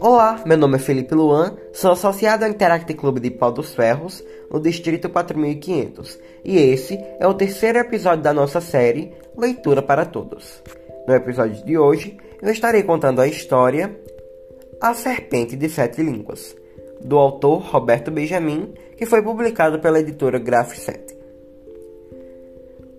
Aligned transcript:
Olá, 0.00 0.42
meu 0.44 0.56
nome 0.56 0.76
é 0.76 0.78
Felipe 0.78 1.14
Luan, 1.14 1.56
sou 1.72 1.92
associado 1.92 2.44
ao 2.44 2.50
Interact 2.50 2.92
Clube 2.94 3.20
de 3.20 3.30
Pau 3.30 3.52
dos 3.52 3.74
Ferros, 3.74 4.24
no 4.50 4.60
Distrito 4.60 5.08
4500, 5.08 6.18
e 6.44 6.58
esse 6.58 6.98
é 7.20 7.26
o 7.26 7.34
terceiro 7.34 7.78
episódio 7.78 8.22
da 8.22 8.34
nossa 8.34 8.60
série 8.60 9.12
Leitura 9.36 9.80
para 9.80 10.04
Todos. 10.04 10.62
No 11.06 11.14
episódio 11.14 11.64
de 11.64 11.78
hoje, 11.78 12.16
eu 12.42 12.50
estarei 12.50 12.82
contando 12.82 13.20
a 13.20 13.28
história 13.28 13.96
A 14.80 14.92
Serpente 14.94 15.54
de 15.56 15.68
Sete 15.68 16.02
Línguas, 16.02 16.56
do 17.00 17.16
autor 17.16 17.58
Roberto 17.58 18.10
Benjamin, 18.10 18.74
que 18.96 19.06
foi 19.06 19.22
publicado 19.22 19.78
pela 19.78 20.00
editora 20.00 20.38
Graph 20.38 20.74
7. 20.74 21.16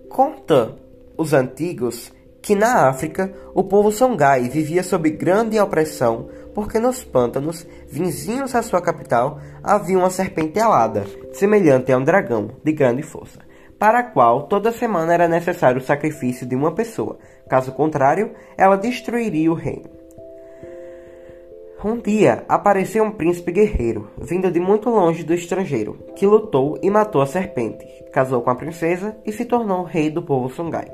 Conta 0.10 0.76
os 1.18 1.34
antigos 1.34 2.12
que 2.42 2.56
na 2.56 2.88
África 2.88 3.34
o 3.54 3.64
povo 3.64 3.92
Songhai 3.92 4.50
vivia 4.50 4.84
sob 4.84 5.09
grande 5.09 5.59
opressão 5.59 6.28
porque 6.58 6.80
nos 6.80 7.04
pântanos, 7.04 7.68
vizinhos 7.88 8.55
à 8.55 8.64
sua 8.64 8.82
capital, 8.82 9.40
havia 9.62 9.95
uma 9.95 10.09
serpente 10.09 10.59
alada, 10.59 11.05
semelhante 11.31 11.92
a 11.92 11.98
um 12.00 12.04
dragão, 12.04 12.50
de 12.64 12.72
grande 12.72 13.04
força, 13.04 13.38
para 13.78 14.00
a 14.00 14.04
qual 14.04 14.48
toda 14.48 14.72
semana 14.72 15.14
era 15.14 15.28
necessário 15.28 15.80
o 15.80 15.84
sacrifício 15.84 16.48
de 16.48 16.55
uma 16.55 16.73
pessoa, 16.73 17.20
caso 17.48 17.72
contrário, 17.73 18.31
ela 18.58 18.76
destruiria 18.76 19.52
o 19.52 19.54
reino. 19.54 19.88
Um 21.86 22.00
dia 22.00 22.44
apareceu 22.50 23.04
um 23.04 23.12
príncipe 23.12 23.52
guerreiro, 23.52 24.09
vindo 24.17 24.50
de 24.50 24.59
muito 24.59 24.90
longe 24.90 25.23
do 25.23 25.36
estrangeiro, 25.36 26.08
que 26.16 26.26
lutou 26.26 26.80
e 26.81 26.90
matou 26.90 27.22
a 27.22 27.28
serpente, 27.28 27.86
casou 28.12 28.42
com 28.42 28.50
a 28.50 28.56
princesa 28.56 29.16
e 29.23 29.31
se 29.31 29.45
tornou 29.45 29.84
rei 29.84 30.09
do 30.09 30.23
povo 30.23 30.50
Songhai. 30.50 30.88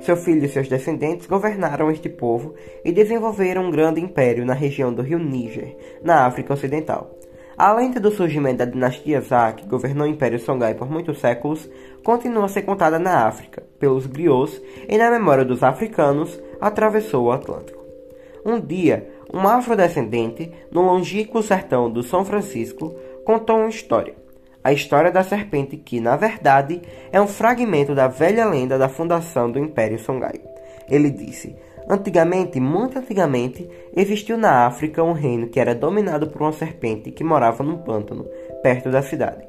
Seu 0.00 0.16
filho 0.16 0.44
e 0.44 0.48
seus 0.48 0.68
descendentes 0.68 1.26
governaram 1.26 1.90
este 1.90 2.08
povo 2.08 2.54
e 2.84 2.92
desenvolveram 2.92 3.64
um 3.64 3.70
grande 3.70 4.00
império 4.00 4.44
na 4.44 4.54
região 4.54 4.92
do 4.92 5.02
rio 5.02 5.18
Níger, 5.18 5.76
na 6.02 6.24
África 6.26 6.54
Ocidental. 6.54 7.18
Além 7.56 7.90
do 7.90 8.10
surgimento 8.12 8.58
da 8.58 8.64
dinastia 8.64 9.20
Zá, 9.20 9.52
que 9.52 9.66
governou 9.66 10.06
o 10.06 10.10
Império 10.10 10.38
Songhai 10.38 10.74
por 10.74 10.88
muitos 10.88 11.18
séculos, 11.18 11.68
continua 12.04 12.44
a 12.44 12.48
ser 12.48 12.62
contada 12.62 13.00
na 13.00 13.26
África, 13.26 13.64
pelos 13.80 14.06
griots 14.06 14.62
e 14.88 14.96
na 14.96 15.10
memória 15.10 15.44
dos 15.44 15.64
africanos, 15.64 16.40
atravessou 16.60 17.26
o 17.26 17.32
Atlântico. 17.32 17.82
Um 18.46 18.60
dia, 18.60 19.10
um 19.34 19.40
afrodescendente, 19.40 20.52
no 20.70 20.82
longínquo 20.82 21.42
sertão 21.42 21.90
do 21.90 22.04
São 22.04 22.24
Francisco, 22.24 22.94
contou 23.24 23.56
uma 23.56 23.68
história 23.68 24.14
a 24.62 24.72
história 24.72 25.10
da 25.10 25.22
serpente 25.22 25.76
que, 25.76 26.00
na 26.00 26.16
verdade, 26.16 26.82
é 27.12 27.20
um 27.20 27.26
fragmento 27.26 27.94
da 27.94 28.08
velha 28.08 28.46
lenda 28.46 28.78
da 28.78 28.88
fundação 28.88 29.50
do 29.50 29.58
Império 29.58 29.98
Songhai. 29.98 30.40
Ele 30.88 31.10
disse: 31.10 31.56
Antigamente, 31.88 32.60
muito 32.60 32.98
antigamente, 32.98 33.68
existiu 33.96 34.36
na 34.36 34.66
África 34.66 35.02
um 35.02 35.12
reino 35.12 35.48
que 35.48 35.58
era 35.58 35.74
dominado 35.74 36.28
por 36.28 36.42
uma 36.42 36.52
serpente 36.52 37.10
que 37.10 37.24
morava 37.24 37.62
num 37.62 37.78
pântano, 37.78 38.26
perto 38.62 38.90
da 38.90 39.00
cidade. 39.00 39.42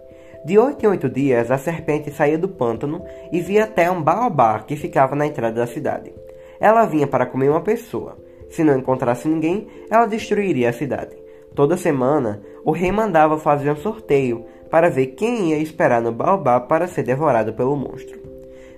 De 0.46 0.58
oito 0.58 0.86
em 0.86 0.88
oito 0.88 1.10
dias, 1.10 1.52
a 1.52 1.58
serpente 1.58 2.12
saía 2.12 2.38
do 2.38 2.48
pântano 2.48 3.04
e 3.30 3.42
via 3.42 3.66
até 3.66 3.92
um 3.92 4.02
baobá 4.02 4.60
que 4.60 4.78
ficava 4.78 5.16
na 5.16 5.28
entrada 5.28 5.60
da 5.60 5.68
cidade. 5.68 6.14
Ela 6.62 6.86
vinha 6.86 7.08
para 7.08 7.26
comer 7.26 7.50
uma 7.50 7.62
pessoa. 7.62 8.18
Se 8.50 8.64
não 8.64 8.78
encontrasse 8.78 9.28
ninguém, 9.28 9.68
ela 9.92 10.06
destruiria 10.06 10.70
a 10.70 10.74
cidade. 10.74 11.16
Toda 11.54 11.76
semana, 11.76 12.42
o 12.64 12.72
rei 12.72 12.92
mandava 12.92 13.38
fazer 13.38 13.72
um 13.72 13.76
sorteio 13.76 14.46
para 14.70 14.90
ver 14.90 15.08
quem 15.08 15.50
ia 15.50 15.58
esperar 15.58 16.02
no 16.02 16.12
baobá 16.12 16.60
para 16.60 16.88
ser 16.88 17.04
devorado 17.04 17.54
pelo 17.54 17.76
monstro. 17.76 18.20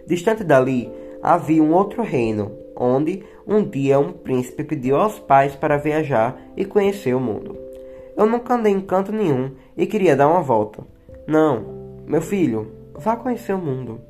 Distante 0.07 0.43
dali 0.43 0.91
havia 1.21 1.61
um 1.61 1.73
outro 1.73 2.01
reino, 2.01 2.51
onde 2.75 3.23
um 3.47 3.63
dia 3.63 3.99
um 3.99 4.11
príncipe 4.11 4.63
pediu 4.63 4.95
aos 4.95 5.19
pais 5.19 5.55
para 5.55 5.77
viajar 5.77 6.39
e 6.55 6.65
conhecer 6.65 7.13
o 7.13 7.19
mundo. 7.19 7.57
Eu 8.17 8.25
nunca 8.25 8.55
andei 8.55 8.73
em 8.73 8.81
canto 8.81 9.11
nenhum 9.11 9.51
e 9.75 9.85
queria 9.85 10.15
dar 10.15 10.27
uma 10.27 10.41
volta. 10.41 10.83
Não, 11.27 12.03
meu 12.05 12.21
filho, 12.21 12.71
vá 12.93 13.15
conhecer 13.15 13.53
o 13.53 13.57
mundo. 13.57 14.01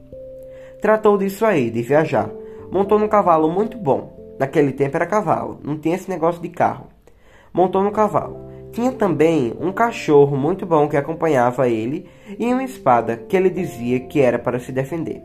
Tratou 0.81 1.17
disso 1.17 1.45
aí, 1.45 1.69
de 1.69 1.81
viajar. 1.81 2.29
Montou 2.71 2.97
num 2.97 3.07
cavalo 3.07 3.49
muito 3.49 3.77
bom. 3.77 4.35
Naquele 4.39 4.71
tempo 4.71 4.97
era 4.97 5.05
cavalo, 5.05 5.59
não 5.63 5.77
tinha 5.77 5.95
esse 5.95 6.09
negócio 6.09 6.41
de 6.41 6.49
carro. 6.49 6.87
Montou 7.53 7.83
no 7.83 7.91
cavalo. 7.91 8.50
Tinha 8.71 8.91
também 8.93 9.53
um 9.59 9.71
cachorro 9.71 10.37
muito 10.37 10.65
bom 10.65 10.87
que 10.87 10.95
acompanhava 10.95 11.67
ele 11.67 12.07
e 12.39 12.53
uma 12.53 12.63
espada 12.63 13.17
que 13.17 13.35
ele 13.35 13.49
dizia 13.49 13.99
que 13.99 14.21
era 14.21 14.39
para 14.39 14.59
se 14.59 14.71
defender. 14.71 15.21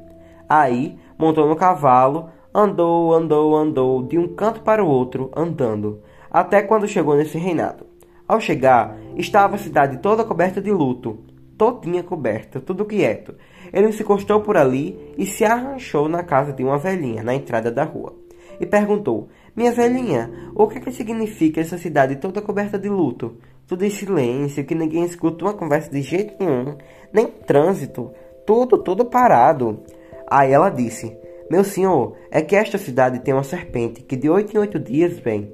Aí 0.48 0.98
montou 1.16 1.48
no 1.48 1.54
cavalo, 1.54 2.28
andou, 2.52 3.14
andou, 3.14 3.56
andou 3.56 4.02
de 4.02 4.18
um 4.18 4.34
canto 4.34 4.62
para 4.62 4.84
o 4.84 4.88
outro, 4.88 5.30
andando, 5.36 6.02
até 6.30 6.60
quando 6.60 6.88
chegou 6.88 7.16
nesse 7.16 7.38
reinado. 7.38 7.86
Ao 8.26 8.40
chegar, 8.40 8.96
estava 9.14 9.54
a 9.54 9.58
cidade 9.58 9.98
toda 9.98 10.24
coberta 10.24 10.60
de 10.60 10.72
luto, 10.72 11.24
todinha 11.56 12.02
coberta, 12.02 12.60
tudo 12.60 12.84
quieto. 12.84 13.34
Ele 13.72 13.92
se 13.92 14.02
encostou 14.02 14.40
por 14.40 14.56
ali 14.56 15.14
e 15.16 15.24
se 15.24 15.44
arranchou 15.44 16.08
na 16.08 16.24
casa 16.24 16.52
de 16.52 16.64
uma 16.64 16.78
velhinha 16.78 17.22
na 17.22 17.34
entrada 17.34 17.70
da 17.70 17.84
rua 17.84 18.26
e 18.60 18.66
perguntou: 18.66 19.28
minha 19.56 19.72
velhinha, 19.72 20.30
o 20.54 20.68
que, 20.68 20.76
é 20.76 20.80
que 20.82 20.92
significa 20.92 21.62
essa 21.62 21.78
cidade 21.78 22.16
toda 22.16 22.42
coberta 22.42 22.78
de 22.78 22.90
luto? 22.90 23.38
Tudo 23.66 23.86
em 23.86 23.90
silêncio, 23.90 24.64
que 24.64 24.74
ninguém 24.74 25.02
escuta 25.04 25.46
uma 25.46 25.54
conversa 25.54 25.90
de 25.90 26.02
jeito 26.02 26.34
nenhum, 26.38 26.76
nem 27.10 27.26
trânsito, 27.26 28.12
tudo, 28.46 28.76
tudo 28.76 29.06
parado. 29.06 29.82
Aí 30.30 30.52
ela 30.52 30.68
disse: 30.68 31.16
Meu 31.50 31.64
senhor, 31.64 32.16
é 32.30 32.42
que 32.42 32.54
esta 32.54 32.76
cidade 32.76 33.20
tem 33.20 33.32
uma 33.32 33.42
serpente 33.42 34.02
que 34.02 34.14
de 34.14 34.28
oito 34.28 34.54
em 34.54 34.60
oito 34.60 34.78
dias 34.78 35.18
vem. 35.18 35.50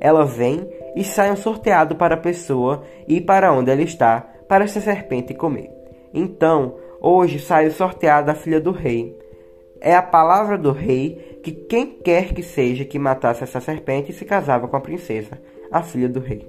Ela 0.00 0.24
vem 0.24 0.66
e 0.96 1.04
sai 1.04 1.30
um 1.30 1.36
sorteado 1.36 1.94
para 1.96 2.14
a 2.14 2.20
pessoa 2.20 2.82
ir 3.06 3.20
para 3.20 3.52
onde 3.52 3.70
ela 3.70 3.82
está, 3.82 4.20
para 4.48 4.64
essa 4.64 4.80
serpente 4.80 5.34
comer. 5.34 5.70
Então, 6.14 6.76
hoje 7.00 7.38
sai 7.38 7.66
o 7.66 7.72
sorteado 7.72 8.28
da 8.28 8.34
filha 8.34 8.60
do 8.60 8.72
rei. 8.72 9.16
É 9.80 9.94
a 9.94 10.02
palavra 10.02 10.56
do 10.56 10.72
rei 10.72 11.31
que 11.42 11.50
quem 11.50 11.86
quer 11.86 12.32
que 12.32 12.42
seja 12.42 12.84
que 12.84 12.98
matasse 12.98 13.42
essa 13.42 13.60
serpente 13.60 14.12
se 14.12 14.24
casava 14.24 14.68
com 14.68 14.76
a 14.76 14.80
princesa, 14.80 15.40
a 15.70 15.82
filha 15.82 16.08
do 16.08 16.20
rei. 16.20 16.48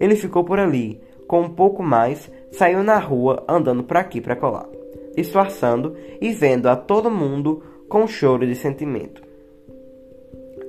Ele 0.00 0.16
ficou 0.16 0.42
por 0.42 0.58
ali, 0.58 1.00
com 1.26 1.42
um 1.42 1.50
pouco 1.50 1.82
mais, 1.82 2.30
saiu 2.50 2.82
na 2.82 2.98
rua 2.98 3.44
andando 3.48 3.84
para 3.84 4.00
aqui 4.00 4.20
para 4.20 4.36
colar, 4.36 4.66
disfarçando 5.14 5.94
e 6.20 6.32
vendo 6.32 6.68
a 6.68 6.76
todo 6.76 7.10
mundo 7.10 7.62
com 7.88 8.02
um 8.02 8.08
choro 8.08 8.46
de 8.46 8.54
sentimento. 8.54 9.22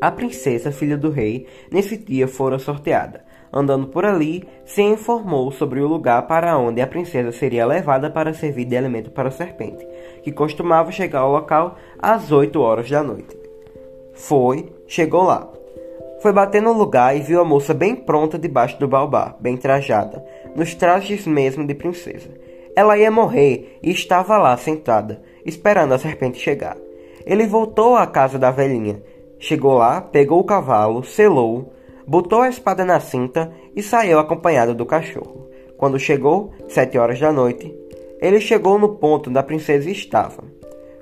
A 0.01 0.11
princesa, 0.11 0.71
filha 0.71 0.97
do 0.97 1.09
rei, 1.09 1.47
nesse 1.71 1.95
dia 1.95 2.27
fora 2.27 2.59
sorteada. 2.59 3.23
Andando 3.53 3.87
por 3.87 4.03
ali, 4.03 4.43
se 4.65 4.81
informou 4.81 5.51
sobre 5.51 5.79
o 5.79 5.87
lugar 5.87 6.27
para 6.27 6.57
onde 6.57 6.81
a 6.81 6.87
princesa 6.87 7.31
seria 7.31 7.65
levada 7.65 8.09
para 8.09 8.33
servir 8.33 8.65
de 8.65 8.75
alimento 8.75 9.11
para 9.11 9.29
a 9.29 9.31
serpente, 9.31 9.87
que 10.23 10.31
costumava 10.31 10.91
chegar 10.91 11.19
ao 11.19 11.31
local 11.31 11.77
às 11.99 12.31
8 12.31 12.59
horas 12.59 12.89
da 12.89 13.01
noite. 13.01 13.42
Foi, 14.13 14.71
chegou 14.87 15.23
lá. 15.23 15.49
Foi 16.21 16.31
bater 16.31 16.61
no 16.61 16.71
lugar 16.71 17.17
e 17.17 17.19
viu 17.19 17.41
a 17.41 17.45
moça 17.45 17.73
bem 17.73 17.95
pronta 17.95 18.39
debaixo 18.39 18.79
do 18.79 18.87
baobá, 18.87 19.35
bem 19.39 19.57
trajada, 19.57 20.23
nos 20.55 20.73
trajes 20.73 21.27
mesmo 21.27 21.67
de 21.67 21.73
princesa. 21.73 22.29
Ela 22.75 22.97
ia 22.97 23.11
morrer 23.11 23.77
e 23.83 23.91
estava 23.91 24.37
lá 24.37 24.55
sentada, 24.55 25.21
esperando 25.45 25.93
a 25.93 25.99
serpente 25.99 26.39
chegar. 26.39 26.77
Ele 27.25 27.45
voltou 27.45 27.95
à 27.95 28.07
casa 28.07 28.39
da 28.39 28.51
velhinha. 28.51 29.01
Chegou 29.37 29.73
lá, 29.73 29.99
pegou 29.99 30.39
o 30.39 30.45
cavalo, 30.45 31.03
selou, 31.03 31.73
botou 32.07 32.41
a 32.41 32.49
espada 32.49 32.85
na 32.85 32.99
cinta 32.99 33.51
e 33.75 33.83
saiu 33.83 34.17
acompanhado 34.19 34.73
do 34.73 34.85
cachorro. 34.85 35.49
Quando 35.77 35.99
chegou, 35.99 36.53
sete 36.69 36.97
horas 36.97 37.19
da 37.19 37.31
noite, 37.31 37.75
ele 38.21 38.39
chegou 38.39 38.79
no 38.79 38.95
ponto 38.95 39.29
onde 39.29 39.39
a 39.39 39.43
princesa 39.43 39.89
estava. 39.89 40.43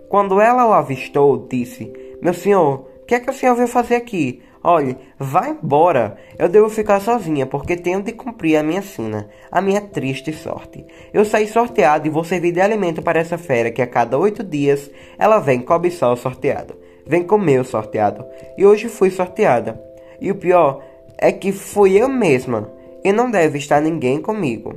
Quando 0.10 0.42
ela 0.42 0.68
o 0.68 0.74
avistou, 0.74 1.48
disse: 1.48 1.94
Meu 2.22 2.34
senhor, 2.34 2.88
que 3.12 3.16
é 3.16 3.20
que 3.20 3.30
a 3.30 3.34
senhora 3.34 3.58
veio 3.58 3.68
fazer 3.68 3.96
aqui? 3.96 4.42
Olhe, 4.64 4.96
vá 5.20 5.50
embora. 5.50 6.16
Eu 6.40 6.48
devo 6.48 6.70
ficar 6.70 7.02
sozinha, 7.02 7.46
porque 7.46 7.76
tenho 7.76 8.02
de 8.02 8.14
cumprir 8.14 8.56
a 8.56 8.64
minha 8.64 8.82
sina, 8.82 9.28
a 9.52 9.62
minha 9.62 9.82
triste 9.82 10.32
sorte. 10.32 10.86
Eu 11.14 11.26
saí 11.26 11.46
sorteado 11.46 12.08
e 12.08 12.10
vou 12.10 12.24
servir 12.24 12.54
de 12.54 12.62
alimento 12.62 13.02
para 13.02 13.20
essa 13.20 13.38
fera 13.38 13.70
que 13.70 13.82
a 13.82 13.88
cada 13.88 14.18
oito 14.18 14.46
dias 14.46 14.90
ela 15.20 15.40
vem 15.40 15.60
cobiçar 15.60 16.10
o 16.14 16.16
sorteado. 16.16 16.74
Vem 17.06 17.22
comer 17.22 17.60
o 17.60 17.66
sorteado. 17.66 18.24
E 18.58 18.66
hoje 18.66 18.88
fui 18.88 19.12
sorteada. 19.12 19.78
E 20.22 20.32
o 20.32 20.36
pior 20.36 20.82
é 21.18 21.34
que 21.34 21.52
fui 21.52 22.02
eu 22.02 22.08
mesma. 22.08 22.72
E 23.04 23.12
não 23.12 23.30
deve 23.30 23.58
estar 23.58 23.82
ninguém 23.82 24.22
comigo. 24.22 24.74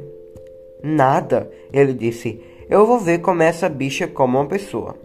Nada, 0.83 1.49
ele 1.73 1.93
disse. 1.93 2.43
Eu 2.69 2.85
vou 2.85 2.99
ver 2.99 3.21
como 3.21 3.45
essa 3.45 3.69
bicha 3.69 4.09
come 4.09 4.35
uma 4.35 4.47
pessoa 4.47 5.05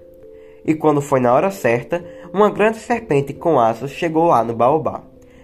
e 0.70 0.76
quando 0.76 1.02
foi 1.02 1.20
na 1.20 1.34
hora 1.34 1.52
certa, 1.52 2.04
uma 2.34 2.50
grande 2.50 2.78
serpente 2.78 3.34
com 3.34 3.60
asas 3.60 3.92
chegou 3.92 4.26
lá 4.26 4.44
no 4.44 4.54
baobá. 4.54 5.04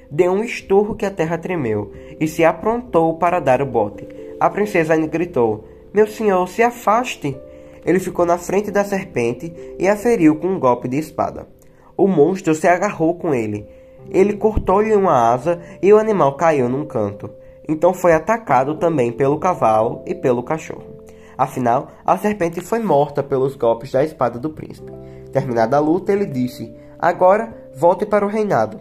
Deu 0.10 0.32
um 0.32 0.44
esturro 0.44 0.96
que 0.96 1.06
a 1.06 1.12
terra 1.12 1.38
tremeu 1.38 1.92
e 2.20 2.28
se 2.28 2.44
aprontou 2.44 3.16
para 3.18 3.40
dar 3.40 3.62
o 3.62 3.66
bote. 3.66 4.08
A 4.40 4.50
princesa 4.50 4.96
gritou: 4.98 5.66
Meu 5.94 6.08
senhor, 6.08 6.48
se 6.48 6.62
afaste! 6.62 7.38
Ele 7.86 8.00
ficou 8.00 8.26
na 8.26 8.38
frente 8.38 8.72
da 8.72 8.84
serpente 8.84 9.54
e 9.78 9.88
a 9.88 9.96
feriu 9.96 10.36
com 10.38 10.48
um 10.48 10.60
golpe 10.60 10.88
de 10.88 10.98
espada. 10.98 11.48
O 11.96 12.08
monstro 12.08 12.54
se 12.56 12.68
agarrou 12.68 13.16
com 13.16 13.34
ele. 13.34 13.68
Ele 14.10 14.34
cortou-lhe 14.34 14.96
uma 14.96 15.32
asa 15.32 15.60
e 15.82 15.92
o 15.94 15.98
animal 15.98 16.36
caiu 16.36 16.68
num 16.70 16.86
canto. 16.86 17.30
Então 17.68 17.94
foi 17.94 18.14
atacado 18.14 18.76
também 18.76 19.12
pelo 19.12 19.40
cavalo 19.40 20.02
e 20.06 20.14
pelo 20.14 20.44
cachorro. 20.44 20.96
Afinal, 21.38 21.90
a 22.06 22.18
serpente 22.18 22.62
foi 22.62 22.80
morta 22.80 23.22
pelos 23.22 23.56
golpes 23.56 23.92
da 23.92 24.04
espada 24.04 24.40
do 24.40 24.50
príncipe. 24.50 24.92
Terminada 25.36 25.76
a 25.76 25.82
luta, 25.82 26.14
ele 26.14 26.26
disse: 26.26 26.74
Agora 26.98 27.54
volte 27.76 28.06
para 28.06 28.26
o 28.26 28.30
reinado. 28.30 28.80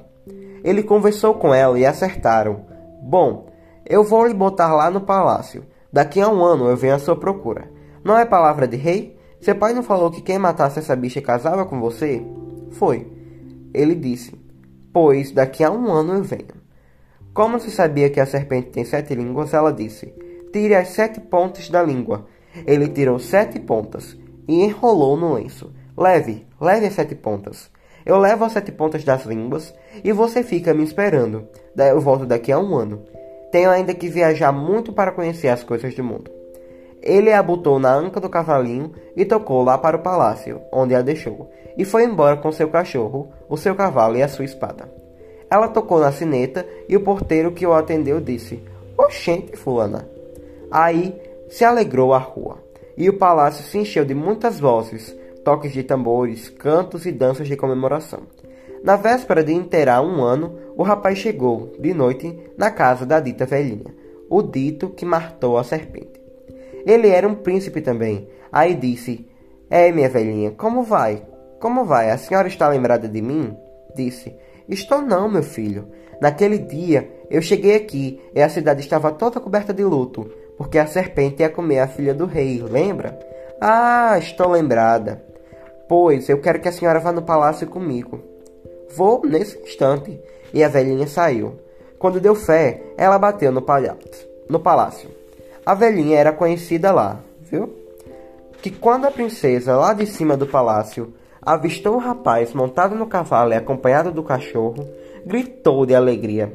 Ele 0.63 0.85
conversou 0.85 1.35
com 1.35 1.53
ela 1.53 1.77
e 1.77 1.85
acertaram: 1.85 2.65
Bom, 3.03 3.49
eu 3.85 4.05
vou 4.05 4.25
lhe 4.25 4.35
botar 4.35 4.73
lá 4.73 4.89
no 4.89 5.01
palácio. 5.01 5.65
Daqui 5.93 6.21
a 6.21 6.29
um 6.29 6.45
ano 6.45 6.69
eu 6.69 6.77
venho 6.77 6.95
à 6.95 6.99
sua 7.01 7.17
procura. 7.17 7.69
Não 8.05 8.17
é 8.17 8.25
palavra 8.25 8.69
de 8.69 8.77
rei? 8.77 9.19
Seu 9.41 9.57
pai 9.57 9.75
não 9.75 9.83
falou 9.83 10.13
que 10.13 10.23
quem 10.23 10.39
matasse 10.39 10.79
essa 10.79 10.95
bicha 10.95 11.21
casava 11.21 11.67
com 11.67 11.81
você? 11.81 12.25
Foi. 12.71 13.11
Ele 13.75 13.97
disse: 13.97 14.41
Pois 14.93 15.33
daqui 15.33 15.65
a 15.65 15.73
um 15.73 15.91
ano 15.91 16.15
eu 16.15 16.23
venho. 16.23 16.55
Como 17.33 17.59
se 17.59 17.73
sabia 17.73 18.11
que 18.11 18.21
a 18.21 18.27
serpente 18.27 18.71
tem 18.71 18.85
sete 18.85 19.13
línguas, 19.13 19.53
ela 19.53 19.73
disse: 19.73 20.15
Tire 20.53 20.77
as 20.77 20.91
sete 20.91 21.19
pontas 21.19 21.69
da 21.69 21.83
língua. 21.83 22.29
Ele 22.65 22.87
tirou 22.87 23.19
sete 23.19 23.59
pontas 23.59 24.17
e 24.47 24.63
enrolou 24.63 25.17
no 25.17 25.35
lenço. 25.35 25.73
Leve, 25.97 26.45
leve 26.61 26.87
as 26.87 26.95
sete 26.95 27.15
pontas. 27.15 27.71
Eu 28.05 28.19
levo 28.19 28.45
as 28.45 28.53
sete 28.53 28.73
pontas 28.73 29.05
das 29.05 29.25
línguas 29.25 29.73
e 30.03 30.13
você 30.13 30.43
fica 30.43 30.75
me 30.75 30.83
esperando. 30.83 31.47
Daí 31.75 31.91
eu 31.91 32.01
volto 32.01 32.27
daqui 32.27 32.51
a 32.51 32.59
um 32.59 32.75
ano. 32.75 33.03
Tenho 33.53 33.71
ainda 33.71 33.95
que 33.95 34.09
viajar 34.09 34.51
muito 34.51 34.93
para 34.93 35.13
conhecer 35.13 35.49
as 35.49 35.63
coisas 35.63 35.95
do 35.95 36.03
mundo. 36.03 36.31
Ele 37.01 37.33
a 37.33 37.41
botou 37.41 37.79
na 37.79 37.95
anca 37.95 38.19
do 38.19 38.29
cavalinho 38.29 38.91
e 39.15 39.25
tocou 39.25 39.63
lá 39.63 39.79
para 39.79 39.97
o 39.97 40.03
palácio, 40.03 40.61
onde 40.73 40.97
a 40.97 41.03
deixou, 41.03 41.49
e 41.77 41.85
foi 41.85 42.05
embora 42.05 42.39
com 42.39 42.51
seu 42.51 42.69
cachorro, 42.69 43.29
o 43.49 43.57
seu 43.57 43.77
cavalo 43.77 44.17
e 44.17 44.23
a 44.23 44.29
sua 44.29 44.45
espada. 44.45 44.91
Ela 45.49 45.69
tocou 45.69 46.01
na 46.01 46.11
sineta 46.11 46.67
e 46.89 46.97
o 46.97 47.05
porteiro 47.05 47.53
que 47.53 47.67
o 47.67 47.73
atendeu 47.73 48.21
disse: 48.21 48.61
Oxente, 48.99 49.57
fulana. 49.57 50.09
Aí 50.71 51.15
se 51.49 51.65
alegrou 51.65 52.13
a 52.13 52.19
rua, 52.19 52.59
e 52.97 53.09
o 53.09 53.17
palácio 53.19 53.63
se 53.65 53.79
encheu 53.79 54.05
de 54.05 54.15
muitas 54.15 54.59
vozes, 54.59 55.15
toques 55.45 55.73
de 55.73 55.83
tambores, 55.83 56.49
cantos 56.49 57.07
e 57.07 57.13
danças 57.13 57.47
de 57.47 57.57
comemoração. 57.57 58.23
Na 58.83 58.97
véspera 58.97 59.45
de 59.45 59.53
inteirar 59.53 60.03
um 60.03 60.23
ano, 60.23 60.59
o 60.77 60.83
rapaz 60.83 61.19
chegou, 61.19 61.73
de 61.79 61.95
noite, 61.95 62.39
na 62.57 62.71
casa 62.71 63.07
da 63.07 63.21
dita 63.21 63.47
velhinha, 63.47 63.95
o 64.29 64.43
dito 64.43 64.91
que 64.91 65.05
matou 65.05 65.59
a 65.59 65.65
serpente. 65.65 66.21
Ele 66.87 67.09
era 67.09 67.29
um 67.29 67.35
príncipe 67.35 67.81
também. 67.81 68.29
Aí 68.51 68.75
disse: 68.75 69.27
É, 69.71 69.91
minha 69.93 70.09
velhinha, 70.09 70.51
como 70.51 70.83
vai? 70.83 71.25
Como 71.61 71.85
vai? 71.85 72.11
A 72.11 72.19
senhora 72.19 72.49
está 72.49 72.69
lembrada 72.69 73.09
de 73.09 73.23
mim? 73.23 73.57
Disse: 73.95 74.35
Estou 74.69 75.01
não, 75.01 75.31
meu 75.31 75.43
filho. 75.43 75.89
Naquele 76.21 76.59
dia 76.59 77.11
eu 77.31 77.41
cheguei 77.41 77.77
aqui 77.77 78.21
e 78.35 78.41
a 78.41 78.49
cidade 78.49 78.81
estava 78.81 79.11
toda 79.13 79.41
coberta 79.41 79.73
de 79.73 79.85
luto 79.85 80.31
porque 80.57 80.79
a 80.79 80.87
serpente 80.87 81.43
ia 81.43 81.49
comer 81.49 81.81
a 81.81 81.89
filha 81.89 82.15
do 82.15 82.27
rei, 82.27 82.63
lembra? 82.63 83.19
Ah, 83.61 84.17
estou 84.19 84.51
lembrada. 84.51 85.25
Pois 85.89 86.29
eu 86.29 86.41
quero 86.41 86.61
que 86.61 86.69
a 86.69 86.73
senhora 86.73 87.01
vá 87.01 87.13
no 87.13 87.23
palácio 87.23 87.67
comigo. 87.67 88.21
Vou 88.97 89.23
nesse 89.25 89.59
instante. 89.59 90.21
E 90.53 90.63
a 90.63 90.69
velhinha 90.69 91.07
saiu. 91.07 91.57
Quando 91.99 92.21
deu 92.21 92.35
fé, 92.35 92.83
ela 92.97 93.19
bateu 93.19 93.51
no 93.51 93.63
palácio. 93.63 93.99
No 94.49 94.61
palácio. 94.61 95.11
A 95.65 95.75
velhinha 95.75 96.19
era 96.19 96.33
conhecida 96.33 96.93
lá, 96.93 97.21
viu? 97.41 97.75
Que 98.61 98.71
quando 98.71 99.07
a 99.07 99.11
princesa, 99.11 99.77
lá 99.77 99.93
de 99.93 100.07
cima 100.07 100.37
do 100.37 100.47
palácio, 100.47 101.13
avistou 101.41 101.95
o 101.95 101.99
rapaz 101.99 102.53
montado 102.53 102.95
no 102.95 103.07
cavalo 103.07 103.53
e 103.53 103.57
acompanhado 103.57 104.13
do 104.13 104.23
cachorro, 104.23 104.87
gritou 105.25 105.87
de 105.87 105.95
alegria. 105.95 106.53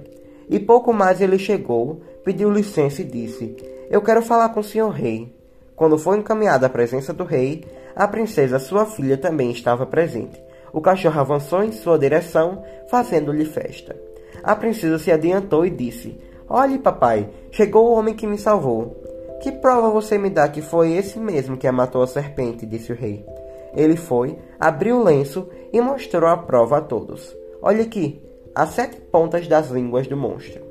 E 0.48 0.60
pouco 0.60 0.94
mais 0.94 1.22
ele 1.22 1.38
chegou, 1.38 2.02
pediu 2.24 2.52
licença 2.52 3.02
e 3.02 3.06
disse: 3.06 3.56
eu 3.90 4.04
quero 4.04 4.22
falar 4.22 4.50
com 4.50 4.60
o 4.60 4.64
senhor 4.64 4.90
rei. 4.90 5.36
Quando 5.80 5.98
foi 5.98 6.18
encaminhada 6.18 6.66
à 6.66 6.70
presença 6.70 7.14
do 7.14 7.24
rei, 7.24 7.64
a 7.96 8.06
princesa, 8.06 8.60
sua 8.60 8.86
filha, 8.86 9.18
também 9.18 9.50
estava 9.50 9.86
presente. 9.86 10.38
O 10.74 10.82
cachorro 10.82 11.22
avançou 11.22 11.64
em 11.64 11.72
sua 11.72 11.98
direção, 11.98 12.62
fazendo-lhe 12.90 13.46
festa. 13.46 13.96
A 14.44 14.58
princesa 14.58 15.00
se 15.00 15.10
adiantou 15.10 15.66
e 15.66 15.70
disse: 15.70 16.20
Olhe, 16.50 16.78
papai, 16.80 17.30
chegou 17.50 17.86
o 17.88 17.94
homem 17.94 18.14
que 18.14 18.28
me 18.28 18.38
salvou. 18.38 19.02
Que 19.42 19.54
prova 19.54 19.90
você 19.90 20.18
me 20.18 20.30
dá 20.30 20.50
que 20.50 20.62
foi 20.62 20.92
esse 20.92 21.18
mesmo 21.18 21.56
que 21.56 21.66
a 21.66 21.72
matou 21.72 22.02
a 22.02 22.08
serpente? 22.08 22.66
disse 22.66 22.92
o 22.92 22.96
rei. 22.96 23.26
Ele 23.74 23.96
foi, 23.96 24.38
abriu 24.60 24.98
o 24.98 25.04
lenço 25.04 25.48
e 25.72 25.80
mostrou 25.80 26.30
a 26.30 26.36
prova 26.36 26.80
a 26.80 26.82
todos. 26.82 27.34
Olhe 27.62 27.84
aqui, 27.84 28.22
as 28.54 28.72
sete 28.72 29.00
pontas 29.00 29.48
das 29.48 29.70
línguas 29.70 30.08
do 30.08 30.18
monstro. 30.18 30.62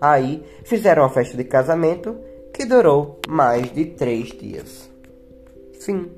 Aí 0.00 0.42
fizeram 0.64 1.04
a 1.04 1.08
festa 1.08 1.36
de 1.36 1.44
casamento 1.44 2.16
que 2.58 2.66
durou 2.66 3.20
mais 3.28 3.72
de 3.72 3.84
três 3.84 4.36
dias. 4.36 4.90
Fim. 5.80 6.10